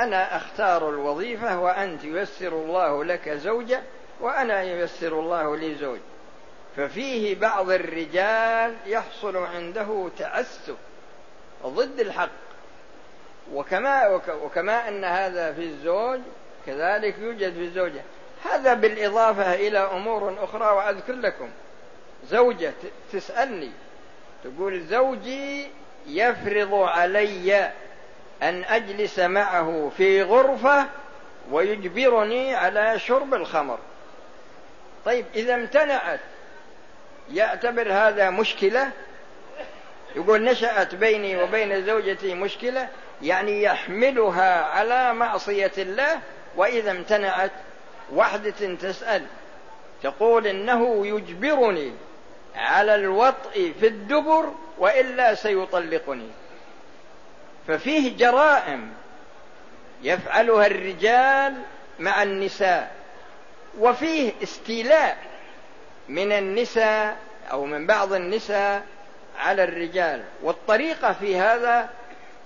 أنا 0.00 0.36
أختار 0.36 0.88
الوظيفة 0.88 1.58
وأنت 1.58 2.04
ييسر 2.04 2.52
الله 2.52 3.04
لك 3.04 3.28
زوجة 3.28 3.82
وأنا 4.20 4.62
ييسر 4.62 5.20
الله 5.20 5.56
لي 5.56 5.74
زوج 5.74 5.98
ففيه 6.76 7.34
بعض 7.34 7.70
الرجال 7.70 8.74
يحصل 8.86 9.36
عنده 9.36 10.08
تعسف 10.18 10.76
ضد 11.66 12.00
الحق. 12.00 12.28
وكما 13.52 14.20
وكما 14.42 14.88
أن 14.88 15.04
هذا 15.04 15.52
في 15.52 15.62
الزوج 15.62 16.20
كذلك 16.66 17.18
يوجد 17.18 17.52
في 17.52 17.60
الزوجة 17.60 18.02
هذا 18.44 18.74
بالإضافة 18.74 19.54
إلى 19.54 19.78
أمور 19.78 20.44
أخرى 20.44 20.66
وأذكر 20.76 21.12
لكم. 21.12 21.48
زوجة 22.28 22.72
تسألني 23.12 23.70
تقول 24.44 24.80
زوجي 24.80 25.70
يفرض 26.06 26.74
علي 26.74 27.72
أن 28.42 28.64
أجلس 28.64 29.18
معه 29.18 29.90
في 29.96 30.22
غرفة 30.22 30.86
ويجبرني 31.50 32.54
على 32.54 32.98
شرب 32.98 33.34
الخمر. 33.34 33.78
طيب 35.04 35.26
إذا 35.34 35.54
امتنعت 35.54 36.20
يعتبر 37.32 37.92
هذا 37.92 38.30
مشكلة؟ 38.30 38.90
يقول 40.16 40.44
نشأت 40.44 40.94
بيني 40.94 41.42
وبين 41.42 41.86
زوجتي 41.86 42.34
مشكلة 42.34 42.88
يعني 43.22 43.62
يحملها 43.62 44.64
على 44.64 45.14
معصية 45.14 45.72
الله 45.78 46.20
وإذا 46.56 46.90
امتنعت 46.90 47.50
وحدة 48.12 48.74
تسأل 48.74 49.22
تقول 50.02 50.46
إنه 50.46 51.06
يجبرني 51.06 51.92
على 52.56 52.94
الوطء 52.94 53.72
في 53.80 53.86
الدبر 53.86 54.52
وإلا 54.78 55.34
سيطلقني. 55.34 56.28
ففيه 57.68 58.16
جرائم 58.16 58.92
يفعلها 60.02 60.66
الرجال 60.66 61.54
مع 61.98 62.22
النساء. 62.22 62.93
وفيه 63.80 64.32
استيلاء 64.42 65.16
من 66.08 66.32
النساء 66.32 67.16
أو 67.52 67.64
من 67.64 67.86
بعض 67.86 68.12
النساء 68.12 68.82
على 69.38 69.64
الرجال. 69.64 70.22
والطريقة 70.42 71.12
في 71.12 71.36
هذا 71.36 71.88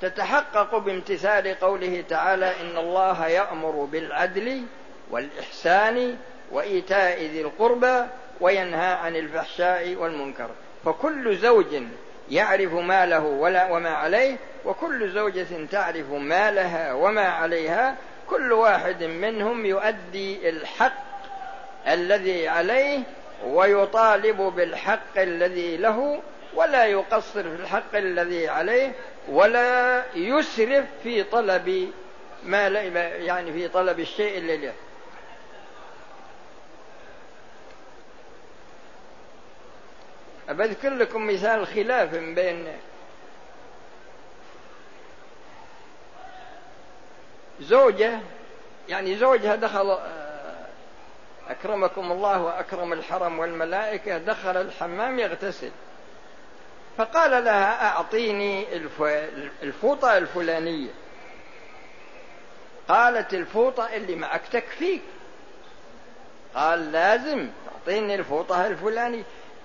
تتحقق 0.00 0.78
بامتثال 0.78 1.60
قوله 1.60 2.04
تعالى 2.08 2.60
إن 2.60 2.78
الله 2.78 3.26
يأمر 3.26 3.70
بالعدل 3.70 4.62
والإحسان 5.10 6.16
وإيتاء 6.52 7.22
ذي 7.22 7.40
القربى 7.40 8.04
وينهى 8.40 8.92
عن 8.92 9.16
الفحشاء 9.16 9.94
والمنكر. 9.94 10.50
فكل 10.84 11.36
زوج 11.36 11.82
يعرف 12.30 12.72
ما 12.72 13.06
له 13.06 13.24
ولا 13.24 13.70
وما 13.70 13.90
عليه 13.90 14.36
وكل 14.64 15.10
زوجة 15.10 15.66
تعرف 15.70 16.10
ما 16.10 16.50
لها 16.50 16.92
وما 16.92 17.28
عليها 17.28 17.96
كل 18.30 18.52
واحد 18.52 19.04
منهم 19.04 19.66
يؤدي 19.66 20.48
الحق 20.48 21.07
الذي 21.88 22.48
عليه 22.48 23.00
ويطالب 23.44 24.36
بالحق 24.36 25.18
الذي 25.18 25.76
له 25.76 26.22
ولا 26.54 26.84
يقصر 26.84 27.42
في 27.42 27.62
الحق 27.62 27.94
الذي 27.94 28.48
عليه 28.48 28.92
ولا 29.28 30.02
يسرف 30.14 30.84
في 31.02 31.24
طلب 31.24 31.92
ما 32.44 32.66
يعني 32.66 33.52
في 33.52 33.68
طلب 33.68 34.00
الشيء 34.00 34.38
الذي 34.38 34.72
أذكر 40.50 40.94
لكم 40.94 41.26
مثال 41.26 41.66
خلاف 41.66 42.14
بين 42.14 42.66
زوجة 47.60 48.18
يعني 48.88 49.16
زوجها 49.16 49.56
دخل 49.56 49.98
أكرمكم 51.48 52.12
الله 52.12 52.42
وأكرم 52.42 52.92
الحرم 52.92 53.38
والملائكة 53.38 54.18
دخل 54.18 54.56
الحمام 54.56 55.18
يغتسل. 55.18 55.70
فقال 56.98 57.44
لها 57.44 57.88
أعطيني 57.88 58.66
الفوطة 59.62 60.16
الفلانية. 60.16 60.90
قالت 62.88 63.34
الفوطة 63.34 63.96
اللي 63.96 64.16
معك 64.16 64.42
تكفيك. 64.52 65.02
قال 66.54 66.92
لازم 66.92 67.48
تعطيني 67.66 68.14
الفوطة 68.14 68.66
الفلانية. 68.66 69.22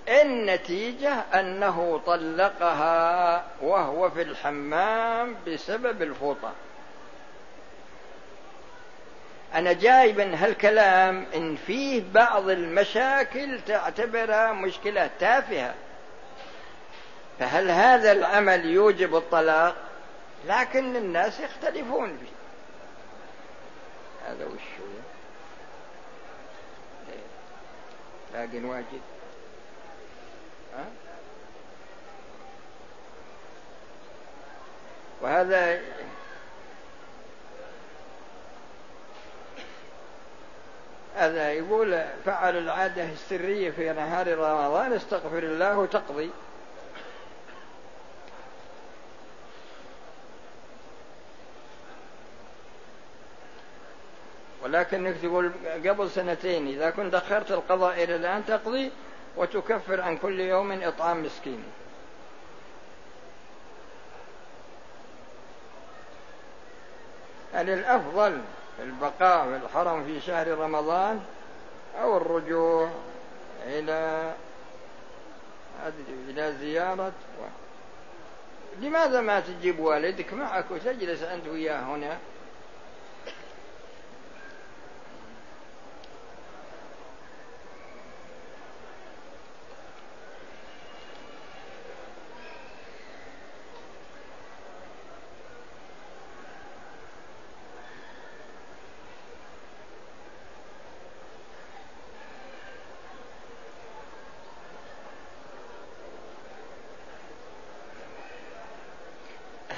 النتيجة 0.08 1.14
أنه 1.14 2.02
طلقها 2.06 3.44
وهو 3.62 4.10
في 4.10 4.22
الحمام 4.22 5.36
بسبب 5.48 6.02
الفوطة. 6.02 6.52
أنا 9.56 9.74
جايب 9.74 10.20
هالكلام 10.20 11.26
إن 11.36 11.56
فيه 11.56 12.04
بعض 12.14 12.50
المشاكل 12.50 13.60
تعتبرها 13.68 14.52
مشكلة 14.52 15.10
تافهة. 15.20 15.74
فهل 17.40 17.72
هذا 17.72 18.12
العمل 18.12 18.66
يوجب 18.66 19.16
الطلاق؟ 19.16 19.76
لكن 20.46 20.96
الناس 20.96 21.40
يختلفون 21.40 22.18
فيه. 22.18 22.34
هذا 24.28 24.46
وش 24.46 24.62
هو؟ 24.80 25.04
لكن 28.34 28.66
واجد؟ 28.66 29.02
وهذا 35.22 35.82
يقول 41.18 42.04
فعل 42.26 42.58
العادة 42.58 43.04
السرية 43.04 43.72
في 43.72 43.94
نهار 43.94 44.38
رمضان 44.38 44.94
استغفر 44.94 45.44
الله 45.44 45.86
تقضي 45.86 46.30
ولكنك 54.64 55.16
تقول 55.18 55.52
قبل 55.86 56.10
سنتين 56.10 56.68
إذا 56.68 56.90
كنت 56.90 57.16
أخرت 57.16 57.52
القضاء 57.52 58.04
إلى 58.04 58.16
الآن 58.16 58.46
تقضي 58.46 58.92
وتكفر 59.38 60.02
عن 60.02 60.18
كل 60.18 60.40
يوم 60.40 60.72
إطعام 60.72 61.24
مسكين. 61.24 61.64
الأفضل 67.56 68.42
البقاء 68.80 69.46
في 69.46 69.66
الحرم 69.66 70.04
في 70.06 70.22
شهر 70.22 70.48
رمضان 70.58 71.22
أو 72.02 72.18
الرجوع 72.18 72.90
إلى 73.66 74.32
إلى 76.30 76.54
زيارة 76.60 77.12
و... 77.42 77.44
لماذا 78.82 79.22
ما 79.22 79.40
تجيب 79.40 79.80
والدك؟ 79.80 80.34
معك 80.34 80.72
وتجلس 80.72 81.24
أنت 81.24 81.48
وياه 81.48 81.80
هنا. 81.80 82.18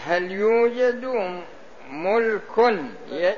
هل 0.05 0.31
يوجد 0.31 1.05
ملك 1.89 2.57
ي... 3.11 3.33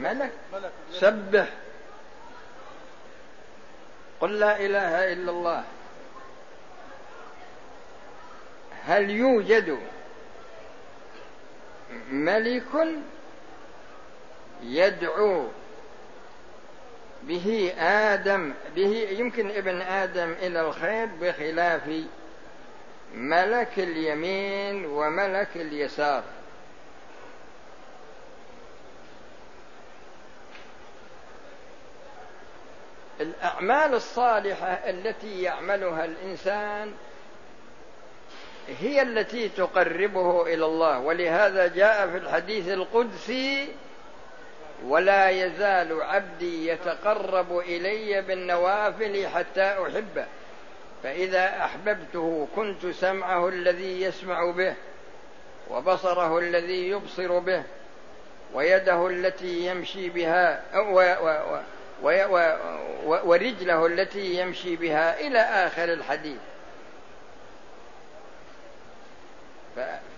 ملك؟ 0.00 0.32
ملك. 0.52 0.72
سبح. 0.92 1.48
قل 4.20 4.38
لا 4.38 4.60
إله 4.60 5.12
إلا 5.12 5.30
الله. 5.30 5.64
هل 8.84 9.10
يوجد 9.10 9.78
ملك 12.10 12.86
يدعو 14.62 15.48
به 17.22 17.74
آدم 17.78 18.54
به 18.76 19.08
يمكن 19.10 19.50
ابن 19.50 19.80
آدم 19.80 20.32
إلى 20.32 20.60
الخير 20.60 21.08
بخلاف 21.20 21.82
ملك 23.14 23.78
اليمين 23.78 24.86
وملك 24.86 25.48
اليسار. 25.56 26.22
الأعمال 33.20 33.94
الصالحة 33.94 34.66
التي 34.66 35.42
يعملها 35.42 36.04
الإنسان 36.04 36.92
هي 38.80 39.02
التي 39.02 39.48
تقربه 39.48 40.42
إلى 40.42 40.66
الله 40.66 40.98
ولهذا 40.98 41.66
جاء 41.66 42.10
في 42.10 42.16
الحديث 42.16 42.68
القدسي 42.68 43.68
ولا 44.86 45.30
يزال 45.30 46.02
عبدي 46.02 46.68
يتقرب 46.68 47.58
إلي 47.58 48.22
بالنوافل 48.22 49.26
حتى 49.28 49.62
أحبه. 49.62 50.26
فإذا 51.02 51.64
أحببته 51.64 52.48
كنت 52.56 52.86
سمعه 52.86 53.48
الذي 53.48 54.02
يسمع 54.02 54.50
به 54.50 54.74
وبصره 55.70 56.38
الذي 56.38 56.88
يبصر 56.88 57.38
به 57.38 57.62
ويده 58.54 59.06
التي 59.06 59.66
يمشي 59.66 60.08
بها 60.08 60.62
ورجله 63.04 63.86
التي 63.86 64.34
يمشي 64.40 64.76
بها 64.76 65.20
إلى 65.20 65.38
آخر 65.38 65.84
الحديث. 65.84 66.38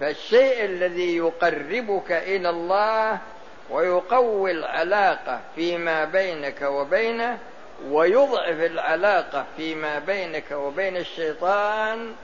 فالشيء 0.01 0.64
الذي 0.64 1.16
يقربك 1.16 2.12
إلى 2.12 2.51
الله 2.51 3.18
ويقوي 3.70 4.51
العلاقة 4.51 5.40
فيما 5.55 6.05
بينك 6.05 6.62
وبينه 6.62 7.38
ويضعف 7.83 8.61
العلاقة 8.61 9.47
فيما 9.57 9.99
بينك 9.99 10.51
وبين 10.51 10.97
الشيطان 10.97 12.15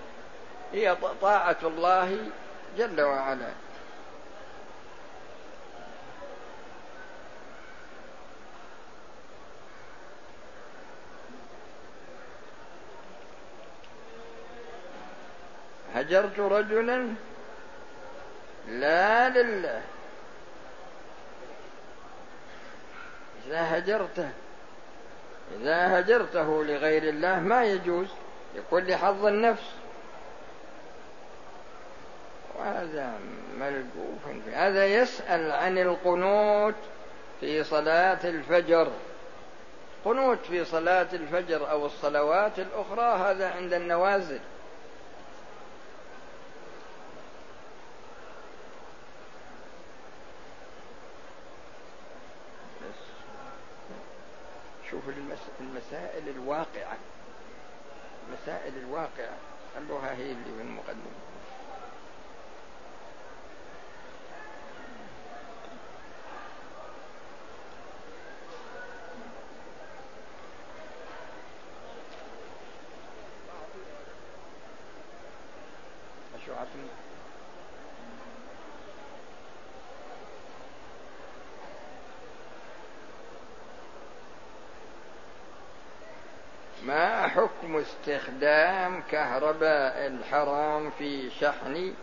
هي 0.73 0.97
طاعة 1.21 1.57
الله 1.63 2.19
جل 2.79 3.01
وعلا. 3.01 3.53
هجرت 15.95 16.39
رجلا 16.39 17.15
لا 18.69 19.29
لله. 19.29 19.83
إذا 23.47 23.79
هجرته 23.79 24.31
إذا 25.57 26.01
هجرته 26.01 26.65
لغير 26.65 27.03
الله 27.03 27.41
ما 27.41 27.65
يجوز 27.65 28.09
يكون 28.55 28.83
لحظ 28.83 29.27
النفس. 29.27 29.71
وهذا 32.59 33.13
ملقوف 33.59 34.47
هذا 34.55 34.87
يسأل 34.87 35.53
عن 35.53 35.79
القنوت 35.79 36.75
في 37.41 37.65
صلاة 37.65 38.19
الفجر. 38.25 38.89
قنوت 40.05 40.39
في 40.47 40.65
صلاة 40.65 41.09
الفجر 41.13 41.71
أو 41.71 41.87
الصلوات 41.87 42.59
الأخرى 42.59 43.31
هذا 43.31 43.51
عند 43.51 43.73
النوازل 43.73 44.41
شوف 54.91 55.03
المسائل 55.61 56.29
الواقعة 56.29 56.97
المسائل 58.29 58.73
الواقعة 58.79 59.37
خلوها 59.75 60.15
هي 60.15 60.33
اللي 60.33 60.57
في 60.57 60.63
المقدمة 60.63 61.31
ما 86.91 87.29
حكم 87.29 87.80
استخدام 87.90 89.03
كهرباء 89.11 90.07
الحرام 90.07 90.90
في 90.98 91.31
شحن 91.40 91.94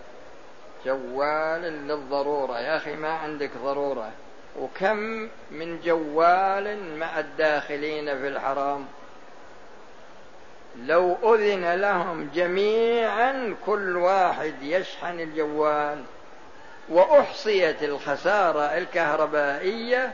جوال 0.86 1.62
للضرورة. 1.62 2.60
يا 2.60 2.78
أخي 2.78 2.96
ما 2.96 3.10
عندك 3.10 3.52
ضرورة. 3.64 4.12
وكم 4.60 5.30
من 5.52 5.80
جوال 5.86 6.98
مع 6.98 7.20
الداخلين 7.20 8.18
في 8.18 8.28
الحرام؟ 8.28 8.86
لو 10.86 11.36
أذن 11.36 11.74
لهم 11.74 12.30
جميعا 12.36 13.56
كل 13.66 13.98
واحد 13.98 14.54
يشحن 14.62 15.20
الجوال 15.20 16.04
وأحصيت 16.90 17.84
الخسارة 17.84 18.62
الكهربائية 18.62 20.14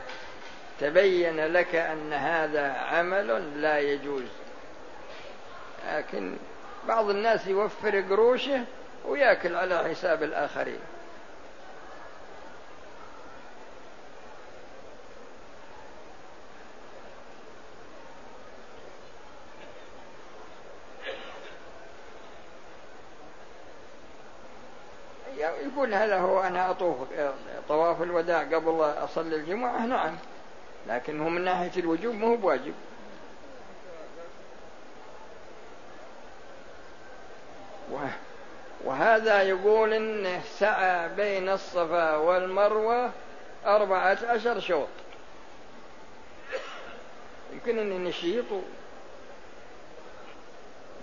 تبين 0.80 1.46
لك 1.46 1.74
أن 1.74 2.12
هذا 2.12 2.72
عمل 2.72 3.60
لا 3.62 3.78
يجوز. 3.78 4.43
لكن 5.92 6.36
بعض 6.88 7.10
الناس 7.10 7.46
يوفر 7.46 8.00
قروشه 8.00 8.64
ويأكل 9.04 9.56
على 9.56 9.78
حساب 9.78 10.22
الآخرين. 10.22 10.80
يقول 25.38 25.94
هذا 25.94 26.18
هو 26.18 26.40
أنا 26.40 26.70
أطوف 26.70 26.96
طواف 27.68 28.02
الوداع 28.02 28.42
قبل 28.42 28.80
أصلي 28.80 29.36
الجمعة 29.36 29.86
نعم. 29.86 30.16
لكن 30.88 31.20
هو 31.20 31.28
من 31.28 31.44
ناحية 31.44 31.80
الوجوب 31.80 32.14
ما 32.14 32.26
هو 32.26 32.36
بواجب. 32.36 32.74
وهذا 39.24 39.42
يقول 39.42 39.92
إنه 39.92 40.40
سعى 40.58 41.08
بين 41.08 41.48
الصفا 41.48 42.16
والمروة 42.16 43.10
أربعة 43.66 44.18
عشر 44.26 44.60
شوط. 44.60 44.88
يمكن 47.52 47.78
أني 47.78 47.98
نشيط. 47.98 48.44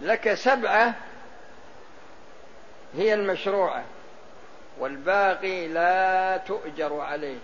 لك 0.02 0.34
سبعة 0.34 0.94
هي 2.98 3.14
المشروعة 3.14 3.84
والباقي 4.80 5.68
لا 5.68 6.38
تؤجر 6.38 7.00
عليه 7.00 7.40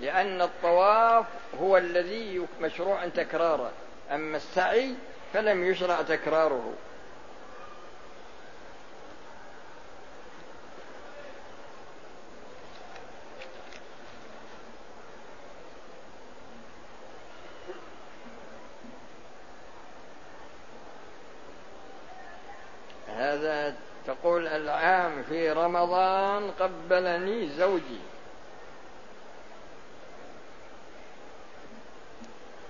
لأن 0.00 0.42
الطواف 0.42 1.26
هو 1.60 1.76
الذي 1.76 2.46
مشروع 2.60 3.08
تكراره. 3.08 3.70
أما 4.10 4.36
السعي 4.36 4.94
فلم 5.34 5.64
يشرع 5.64 6.02
تكراره. 6.02 6.72
هذا 23.46 23.74
تقول 24.06 24.48
العام 24.48 25.22
في 25.22 25.50
رمضان 25.50 26.50
قبلني 26.50 27.48
زوجي. 27.48 28.00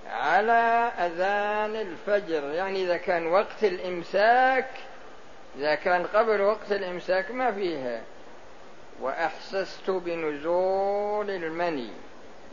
على 0.09 0.91
أذان 0.99 1.75
الفجر 1.75 2.43
يعني 2.43 2.83
إذا 2.83 2.97
كان 2.97 3.27
وقت 3.27 3.63
الإمساك 3.63 4.69
إذا 5.57 5.75
كان 5.75 6.05
قبل 6.05 6.41
وقت 6.41 6.71
الإمساك 6.71 7.31
ما 7.31 7.51
فيها. 7.51 8.01
وأحسست 9.01 9.89
بنزول 9.89 11.29
المني. 11.29 11.89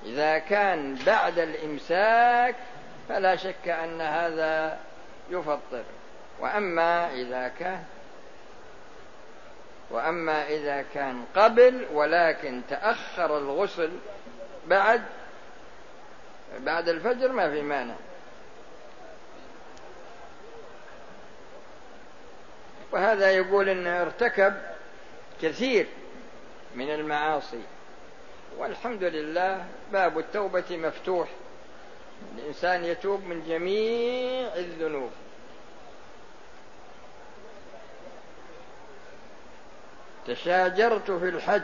إذا 0.07 0.39
كان 0.39 0.99
بعد 1.07 1.39
الإمساك 1.39 2.57
فلا 3.09 3.37
شك 3.37 3.69
أن 3.69 4.01
هذا 4.01 4.79
يفطر. 5.31 5.83
وأما 6.41 7.13
إذا 7.13 7.49
كان 7.49 7.85
وأما 9.91 10.49
إذا 10.49 10.85
كان 10.95 11.25
قبل 11.37 11.87
ولكن 11.93 12.63
تأخر 12.69 13.39
الغسل 13.39 13.91
بعد 14.67 15.03
بعد 16.59 16.89
الفجر 16.89 17.33
ما 17.33 17.51
في 17.51 17.63
مانع. 17.63 17.95
وهذا 22.93 23.31
يقول 23.31 23.69
إنه 23.69 24.03
ارتكب 24.03 24.55
كثير 25.43 25.87
من 26.75 26.91
المعاصي. 26.91 27.63
والحمد 28.59 29.05
لله 29.05 29.65
باب 29.93 30.19
التوبة 30.19 30.77
مفتوح. 30.77 31.29
الإنسان 32.39 32.85
يتوب 32.85 33.25
من 33.25 33.45
جميع 33.49 34.55
الذنوب. 34.57 35.11
تشاجرت 40.27 41.11
في 41.11 41.29
الحج. 41.29 41.63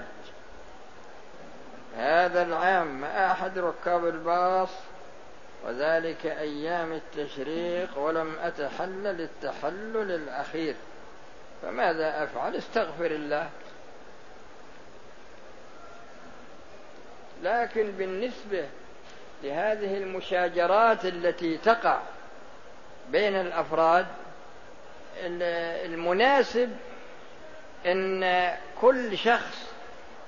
هذا 1.96 2.42
العام 2.42 3.00
مع 3.00 3.32
أحد 3.32 3.58
ركاب 3.58 4.06
الباص 4.06 4.68
وذلك 5.66 6.26
أيام 6.26 6.92
التشريق 6.92 7.98
ولم 7.98 8.36
أتحلل 8.42 9.20
التحلل 9.20 10.10
الأخير. 10.10 10.74
فماذا 11.62 12.24
أفعل؟ 12.24 12.56
استغفر 12.56 13.06
الله. 13.06 13.50
لكن 17.42 17.90
بالنسبة 17.90 18.64
لهذه 19.42 19.96
المشاجرات 19.96 21.04
التي 21.04 21.58
تقع 21.58 21.98
بين 23.10 23.34
الأفراد 23.36 24.06
المناسب 25.84 26.70
إن 27.86 28.50
كل 28.80 29.18
شخص 29.18 29.70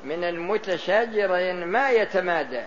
من 0.04 0.24
المتشاجرين 0.24 1.66
ما 1.66 1.90
يتمادى 1.90 2.62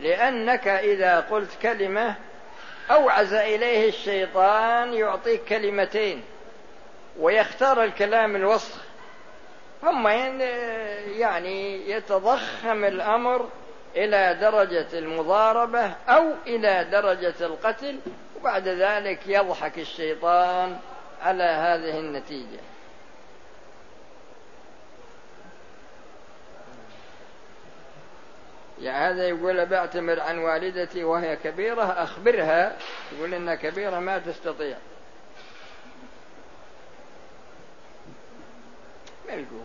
لأنك 0.00 0.68
إذا 0.68 1.20
قلت 1.20 1.50
كلمة 1.62 2.14
أوعز 2.90 3.32
إليه 3.32 3.88
الشيطان 3.88 4.94
يعطيك 4.94 5.44
كلمتين 5.44 6.22
ويختار 7.18 7.84
الكلام 7.84 8.36
الوسخ 8.36 8.76
ثم 9.82 10.08
يعني 11.18 11.90
يتضخم 11.90 12.84
الأمر 12.84 13.48
إلى 13.96 14.38
درجة 14.40 14.86
المضاربة 14.98 15.92
أو 16.08 16.32
إلى 16.46 16.86
درجة 16.92 17.34
القتل 17.40 17.98
وبعد 18.36 18.68
ذلك 18.68 19.20
يضحك 19.26 19.78
الشيطان 19.78 20.76
على 21.22 21.42
هذه 21.42 21.98
النتيجة. 21.98 22.60
يعني 28.80 29.14
هذا 29.14 29.28
يقول 29.28 29.66
بعتمر 29.66 30.20
عن 30.20 30.38
والدتي 30.38 31.04
وهي 31.04 31.36
كبيرة 31.36 31.84
أخبرها 31.84 32.76
يقول 33.12 33.34
إنها 33.34 33.54
كبيرة 33.54 33.98
ما 33.98 34.18
تستطيع. 34.18 34.76
ما 39.28 39.32
يقول. 39.32 39.62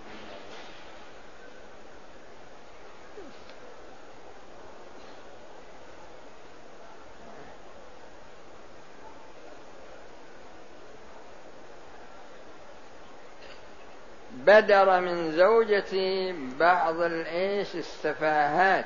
بدر 14.34 15.02
من 15.02 15.32
زوجتي 15.32 16.36
بعض 16.60 17.02
الإيش 17.02 17.76
السفاهات. 17.76 18.86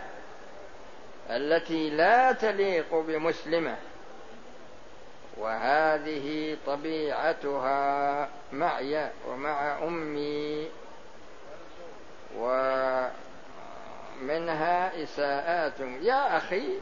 التي 1.29 1.89
لا 1.89 2.31
تليق 2.31 2.95
بمسلمة. 2.95 3.75
وهذه 5.37 6.57
طبيعتها 6.67 8.29
معي 8.53 9.09
ومع 9.27 9.77
أمي. 9.83 10.67
ومنها 12.37 13.11
إساءات. 15.03 15.79
يا 16.01 16.37
أخي 16.37 16.79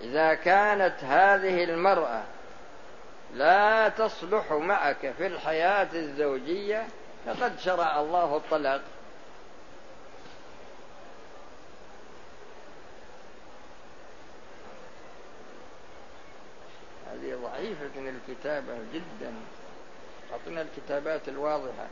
إذا 0.00 0.34
كانت 0.34 1.04
هذه 1.04 1.64
المرأة 1.64 2.22
لا 3.34 3.88
تصلح 3.88 4.52
معك 4.52 5.12
في 5.18 5.26
الحياة 5.26 5.88
الزوجية 5.94 6.86
فقد 7.26 7.58
شرع 7.58 8.00
الله 8.00 8.36
الطلاق 8.36 8.80
هذه 17.12 17.38
ضعيفة 17.42 18.00
الكتابة 18.28 18.78
جدا. 18.94 19.34
أعطنا 20.32 20.62
الكتابات 20.62 21.28
الواضحة. 21.28 21.86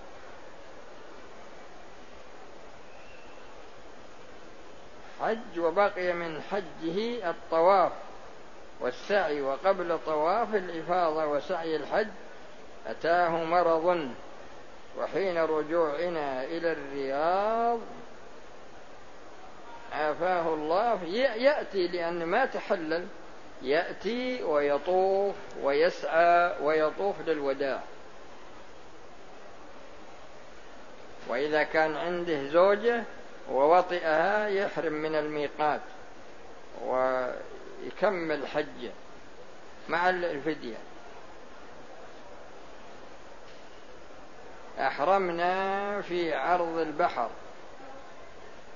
حج 5.21 5.59
وبقي 5.59 6.13
من 6.13 6.43
حجه 6.51 7.31
الطواف 7.31 7.93
والسعي 8.81 9.43
وقبل 9.43 9.99
طواف 10.07 10.55
الإفاضة 10.55 11.27
وسعي 11.27 11.77
الحج 11.77 12.09
أتاه 12.87 13.45
مرض 13.45 14.09
وحين 14.99 15.39
رجوعنا 15.39 16.45
إلى 16.45 16.73
الرياض 16.73 17.81
عافاه 19.93 20.55
الله. 20.55 21.05
يأتي 21.05 21.89
لأن 21.89 22.27
ما 22.27 22.47
تحلل. 22.47 23.07
يأتي 23.63 24.43
ويطوف 24.43 25.35
ويسعى 25.63 26.55
ويطوف 26.63 27.17
للوداع. 27.27 27.81
وإذا 31.29 31.63
كان 31.63 31.97
عنده 31.97 32.49
زوجة 32.49 33.05
ووطئها 33.51 34.47
يحرم 34.49 34.93
من 34.93 35.15
الميقات 35.15 35.81
ويكمل 36.85 38.47
حجة 38.47 38.91
مع 39.89 40.11
الفدية. 40.11 40.77
أحرمنا 44.79 46.01
في 46.01 46.35
عرض 46.35 46.79
البحر. 46.79 47.31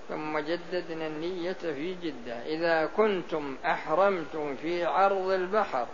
ثم 0.08 0.38
جددنا 0.38 1.06
النية 1.06 1.52
في 1.52 1.94
جدة. 1.94 2.42
إذا 2.46 2.86
كنتم 2.86 3.56
أحرمتم 3.64 4.56
في 4.56 4.84
عرض 4.84 5.30
البحر 5.30 5.86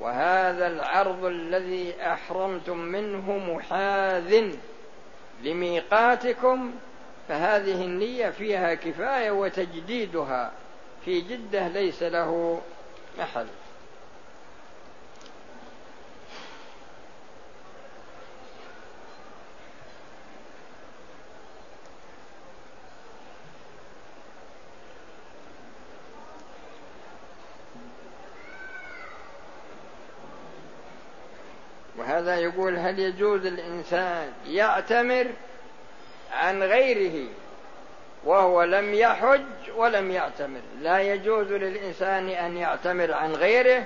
وهذا 0.00 0.66
العرض 0.66 1.24
الذي 1.24 1.94
أحرمتم 2.02 2.78
منه 2.78 3.38
محاذ 3.38 4.50
لميقاتكم 5.42 6.72
فهذه 7.28 7.84
النية 7.84 8.30
فيها 8.30 8.74
كفاية 8.74 9.30
وتجديدها. 9.30 10.52
في 11.04 11.20
جدة 11.20 11.68
ليس 11.68 12.02
له 12.02 12.60
محل. 13.18 13.46
هذا 32.22 32.36
يقول 32.36 32.76
هل 32.76 32.98
يجوز 32.98 33.46
الإنسان 33.46 34.32
يعتمر 34.46 35.26
عن 36.32 36.62
غيره 36.62 37.28
وهو 38.24 38.62
لم 38.62 38.94
يحج 38.94 39.70
ولم 39.76 40.10
يعتمر 40.10 40.60
لا 40.80 41.00
يجوز 41.00 41.46
للإنسان 41.46 42.28
أن 42.28 42.56
يعتمر 42.56 43.12
عن 43.12 43.32
غيره 43.32 43.84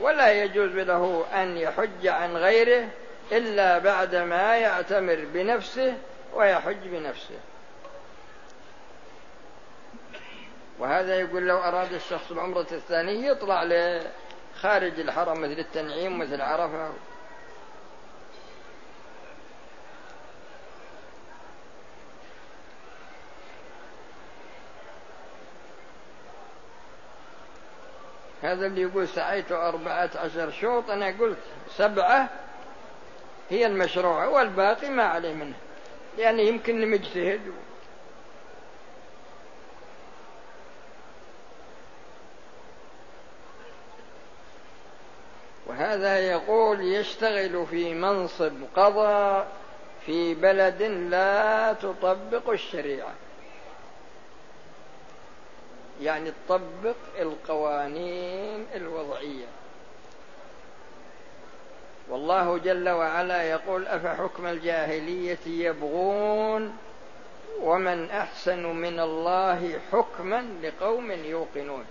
ولا 0.00 0.32
يجوز 0.32 0.70
له 0.70 1.24
أن 1.34 1.56
يحج 1.56 2.06
عن 2.06 2.36
غيره 2.36 2.88
إلا 3.32 3.78
بعد 3.78 4.14
ما 4.14 4.56
يعتمر 4.56 5.26
بنفسه 5.32 5.94
ويحج 6.34 6.88
بنفسه. 6.88 7.38
وهذا 10.78 11.20
يقول 11.20 11.42
لو 11.42 11.58
أراد 11.58 11.92
الشخص 11.92 12.30
العمرة 12.30 12.66
الثانية 12.72 13.30
يطلع 13.30 13.62
خارج 14.60 15.00
الحرم 15.00 15.40
مثل 15.40 15.58
التنعيم 15.58 16.18
مثل 16.18 16.40
عرفة. 16.40 16.90
هذا 28.42 28.66
اللي 28.66 28.82
يقول 28.82 29.08
سعيت 29.08 29.52
أربعة 29.52 30.10
عشر 30.16 30.50
شوط 30.50 30.90
أنا 30.90 31.06
قلت 31.06 31.38
سبعة 31.76 32.28
هي 33.50 33.66
المشروعة 33.66 34.28
والباقي 34.28 34.90
ما 34.90 35.04
عليه 35.04 35.34
منه 35.34 35.56
يعني 36.18 36.48
يمكن 36.48 36.90
مجتهد 36.90 37.40
وهذا 45.66 46.18
يقول 46.18 46.80
يشتغل 46.80 47.66
في 47.66 47.94
منصب 47.94 48.52
قضاء 48.76 49.48
في 50.06 50.34
بلد 50.34 50.82
لا 50.82 51.72
تطبق 51.72 52.50
الشريعة. 52.50 53.12
يعني 56.02 56.32
تطبق 56.48 56.96
القوانين 57.20 58.66
الوضعية. 58.74 59.46
والله 62.08 62.58
جل 62.58 62.88
وعلا 62.88 63.42
يقول 63.42 63.86
افحكم 63.86 64.46
الجاهلية 64.46 65.46
يبغون 65.46 66.76
ومن 67.60 68.10
أحسن 68.10 68.66
من 68.66 69.00
الله 69.00 69.80
حكما 69.92 70.48
لقوم 70.62 71.10
يوقنون. 71.10 71.84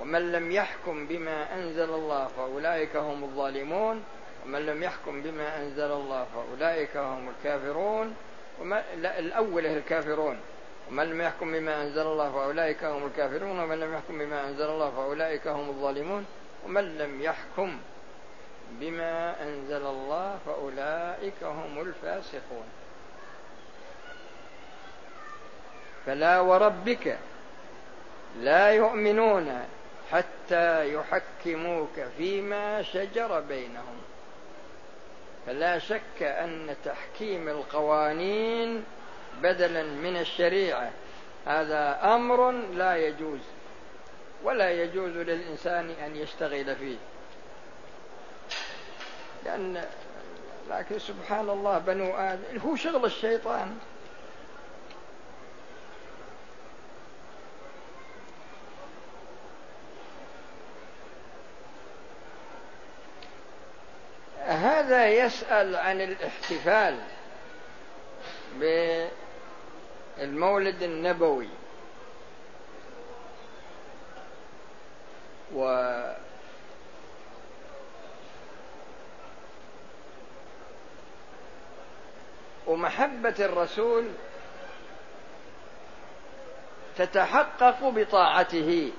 ومن 0.00 0.32
لم 0.32 0.52
يحكم 0.52 1.06
بما 1.06 1.54
أنزل 1.54 1.90
الله 1.94 2.26
فأولئك 2.26 2.96
هم 2.96 3.24
الظالمون. 3.24 4.04
ومن 4.44 4.66
لم 4.66 4.82
يحكم 4.82 5.22
بما 5.22 5.62
أنزل 5.62 5.92
الله 5.92 6.26
فأولئك 6.34 6.96
هم 6.96 7.28
الكافرون. 7.28 8.14
وما 8.60 8.82
لا 8.96 9.18
الأول 9.18 9.66
الكافرون. 9.66 10.38
ومن 10.90 11.10
لم 11.10 11.20
يحكم 11.20 11.52
بما 11.52 11.82
أنزل 11.82 12.02
الله 12.02 12.32
فأولئك 12.32 12.84
هم 12.84 13.06
الكافرون 13.06 13.60
ومن 13.60 13.80
لم 13.80 13.94
يحكم 13.94 14.18
بما 14.18 14.48
أنزل 14.48 14.64
الله 14.64 14.90
فأولئك 14.90 15.46
هم 15.46 15.68
الظالمون 15.68 16.26
ومن 16.66 16.98
لم 16.98 17.22
يحكم 17.22 17.78
بما 18.70 19.42
أنزل 19.42 19.86
الله 19.86 20.38
فأولئك 20.46 21.42
هم 21.42 21.80
الفاسقون. 21.80 22.66
فلا 26.06 26.40
وربك 26.40 27.18
لا 28.40 28.70
يؤمنون 28.70 29.64
حتى 30.12 30.94
يحكموك 30.94 32.00
فيما 32.16 32.82
شجر 32.82 33.40
بينهم. 33.40 33.96
فلا 35.46 35.78
شك 35.78 36.22
أن 36.22 36.76
تحكيم 36.84 37.48
القوانين 37.48 38.84
بدلا 39.42 39.82
من 39.82 40.16
الشريعة. 40.16 40.90
هذا 41.46 42.00
أمر 42.02 42.50
لا 42.52 42.96
يجوز 42.96 43.40
ولا 44.44 44.70
يجوز 44.70 45.10
للإنسان 45.10 45.90
أن 45.90 46.16
يشتغل 46.16 46.76
فيه. 46.76 46.96
لأن 49.44 49.84
لكن 50.70 50.98
سبحان 50.98 51.50
الله 51.50 51.78
بنو 51.78 52.14
آدم 52.14 52.58
هو 52.58 52.76
شغل 52.76 53.04
الشيطان. 53.04 53.78
هذا 64.46 65.08
يسأل 65.08 65.76
عن 65.76 66.00
الاحتفال 66.00 66.98
بالمولد 70.18 70.82
النبوي. 70.82 71.48
و 75.54 75.62
ومحبة 82.66 83.34
الرسول 83.40 84.10
تتحقق 86.96 87.88
بطاعته. 87.88 88.92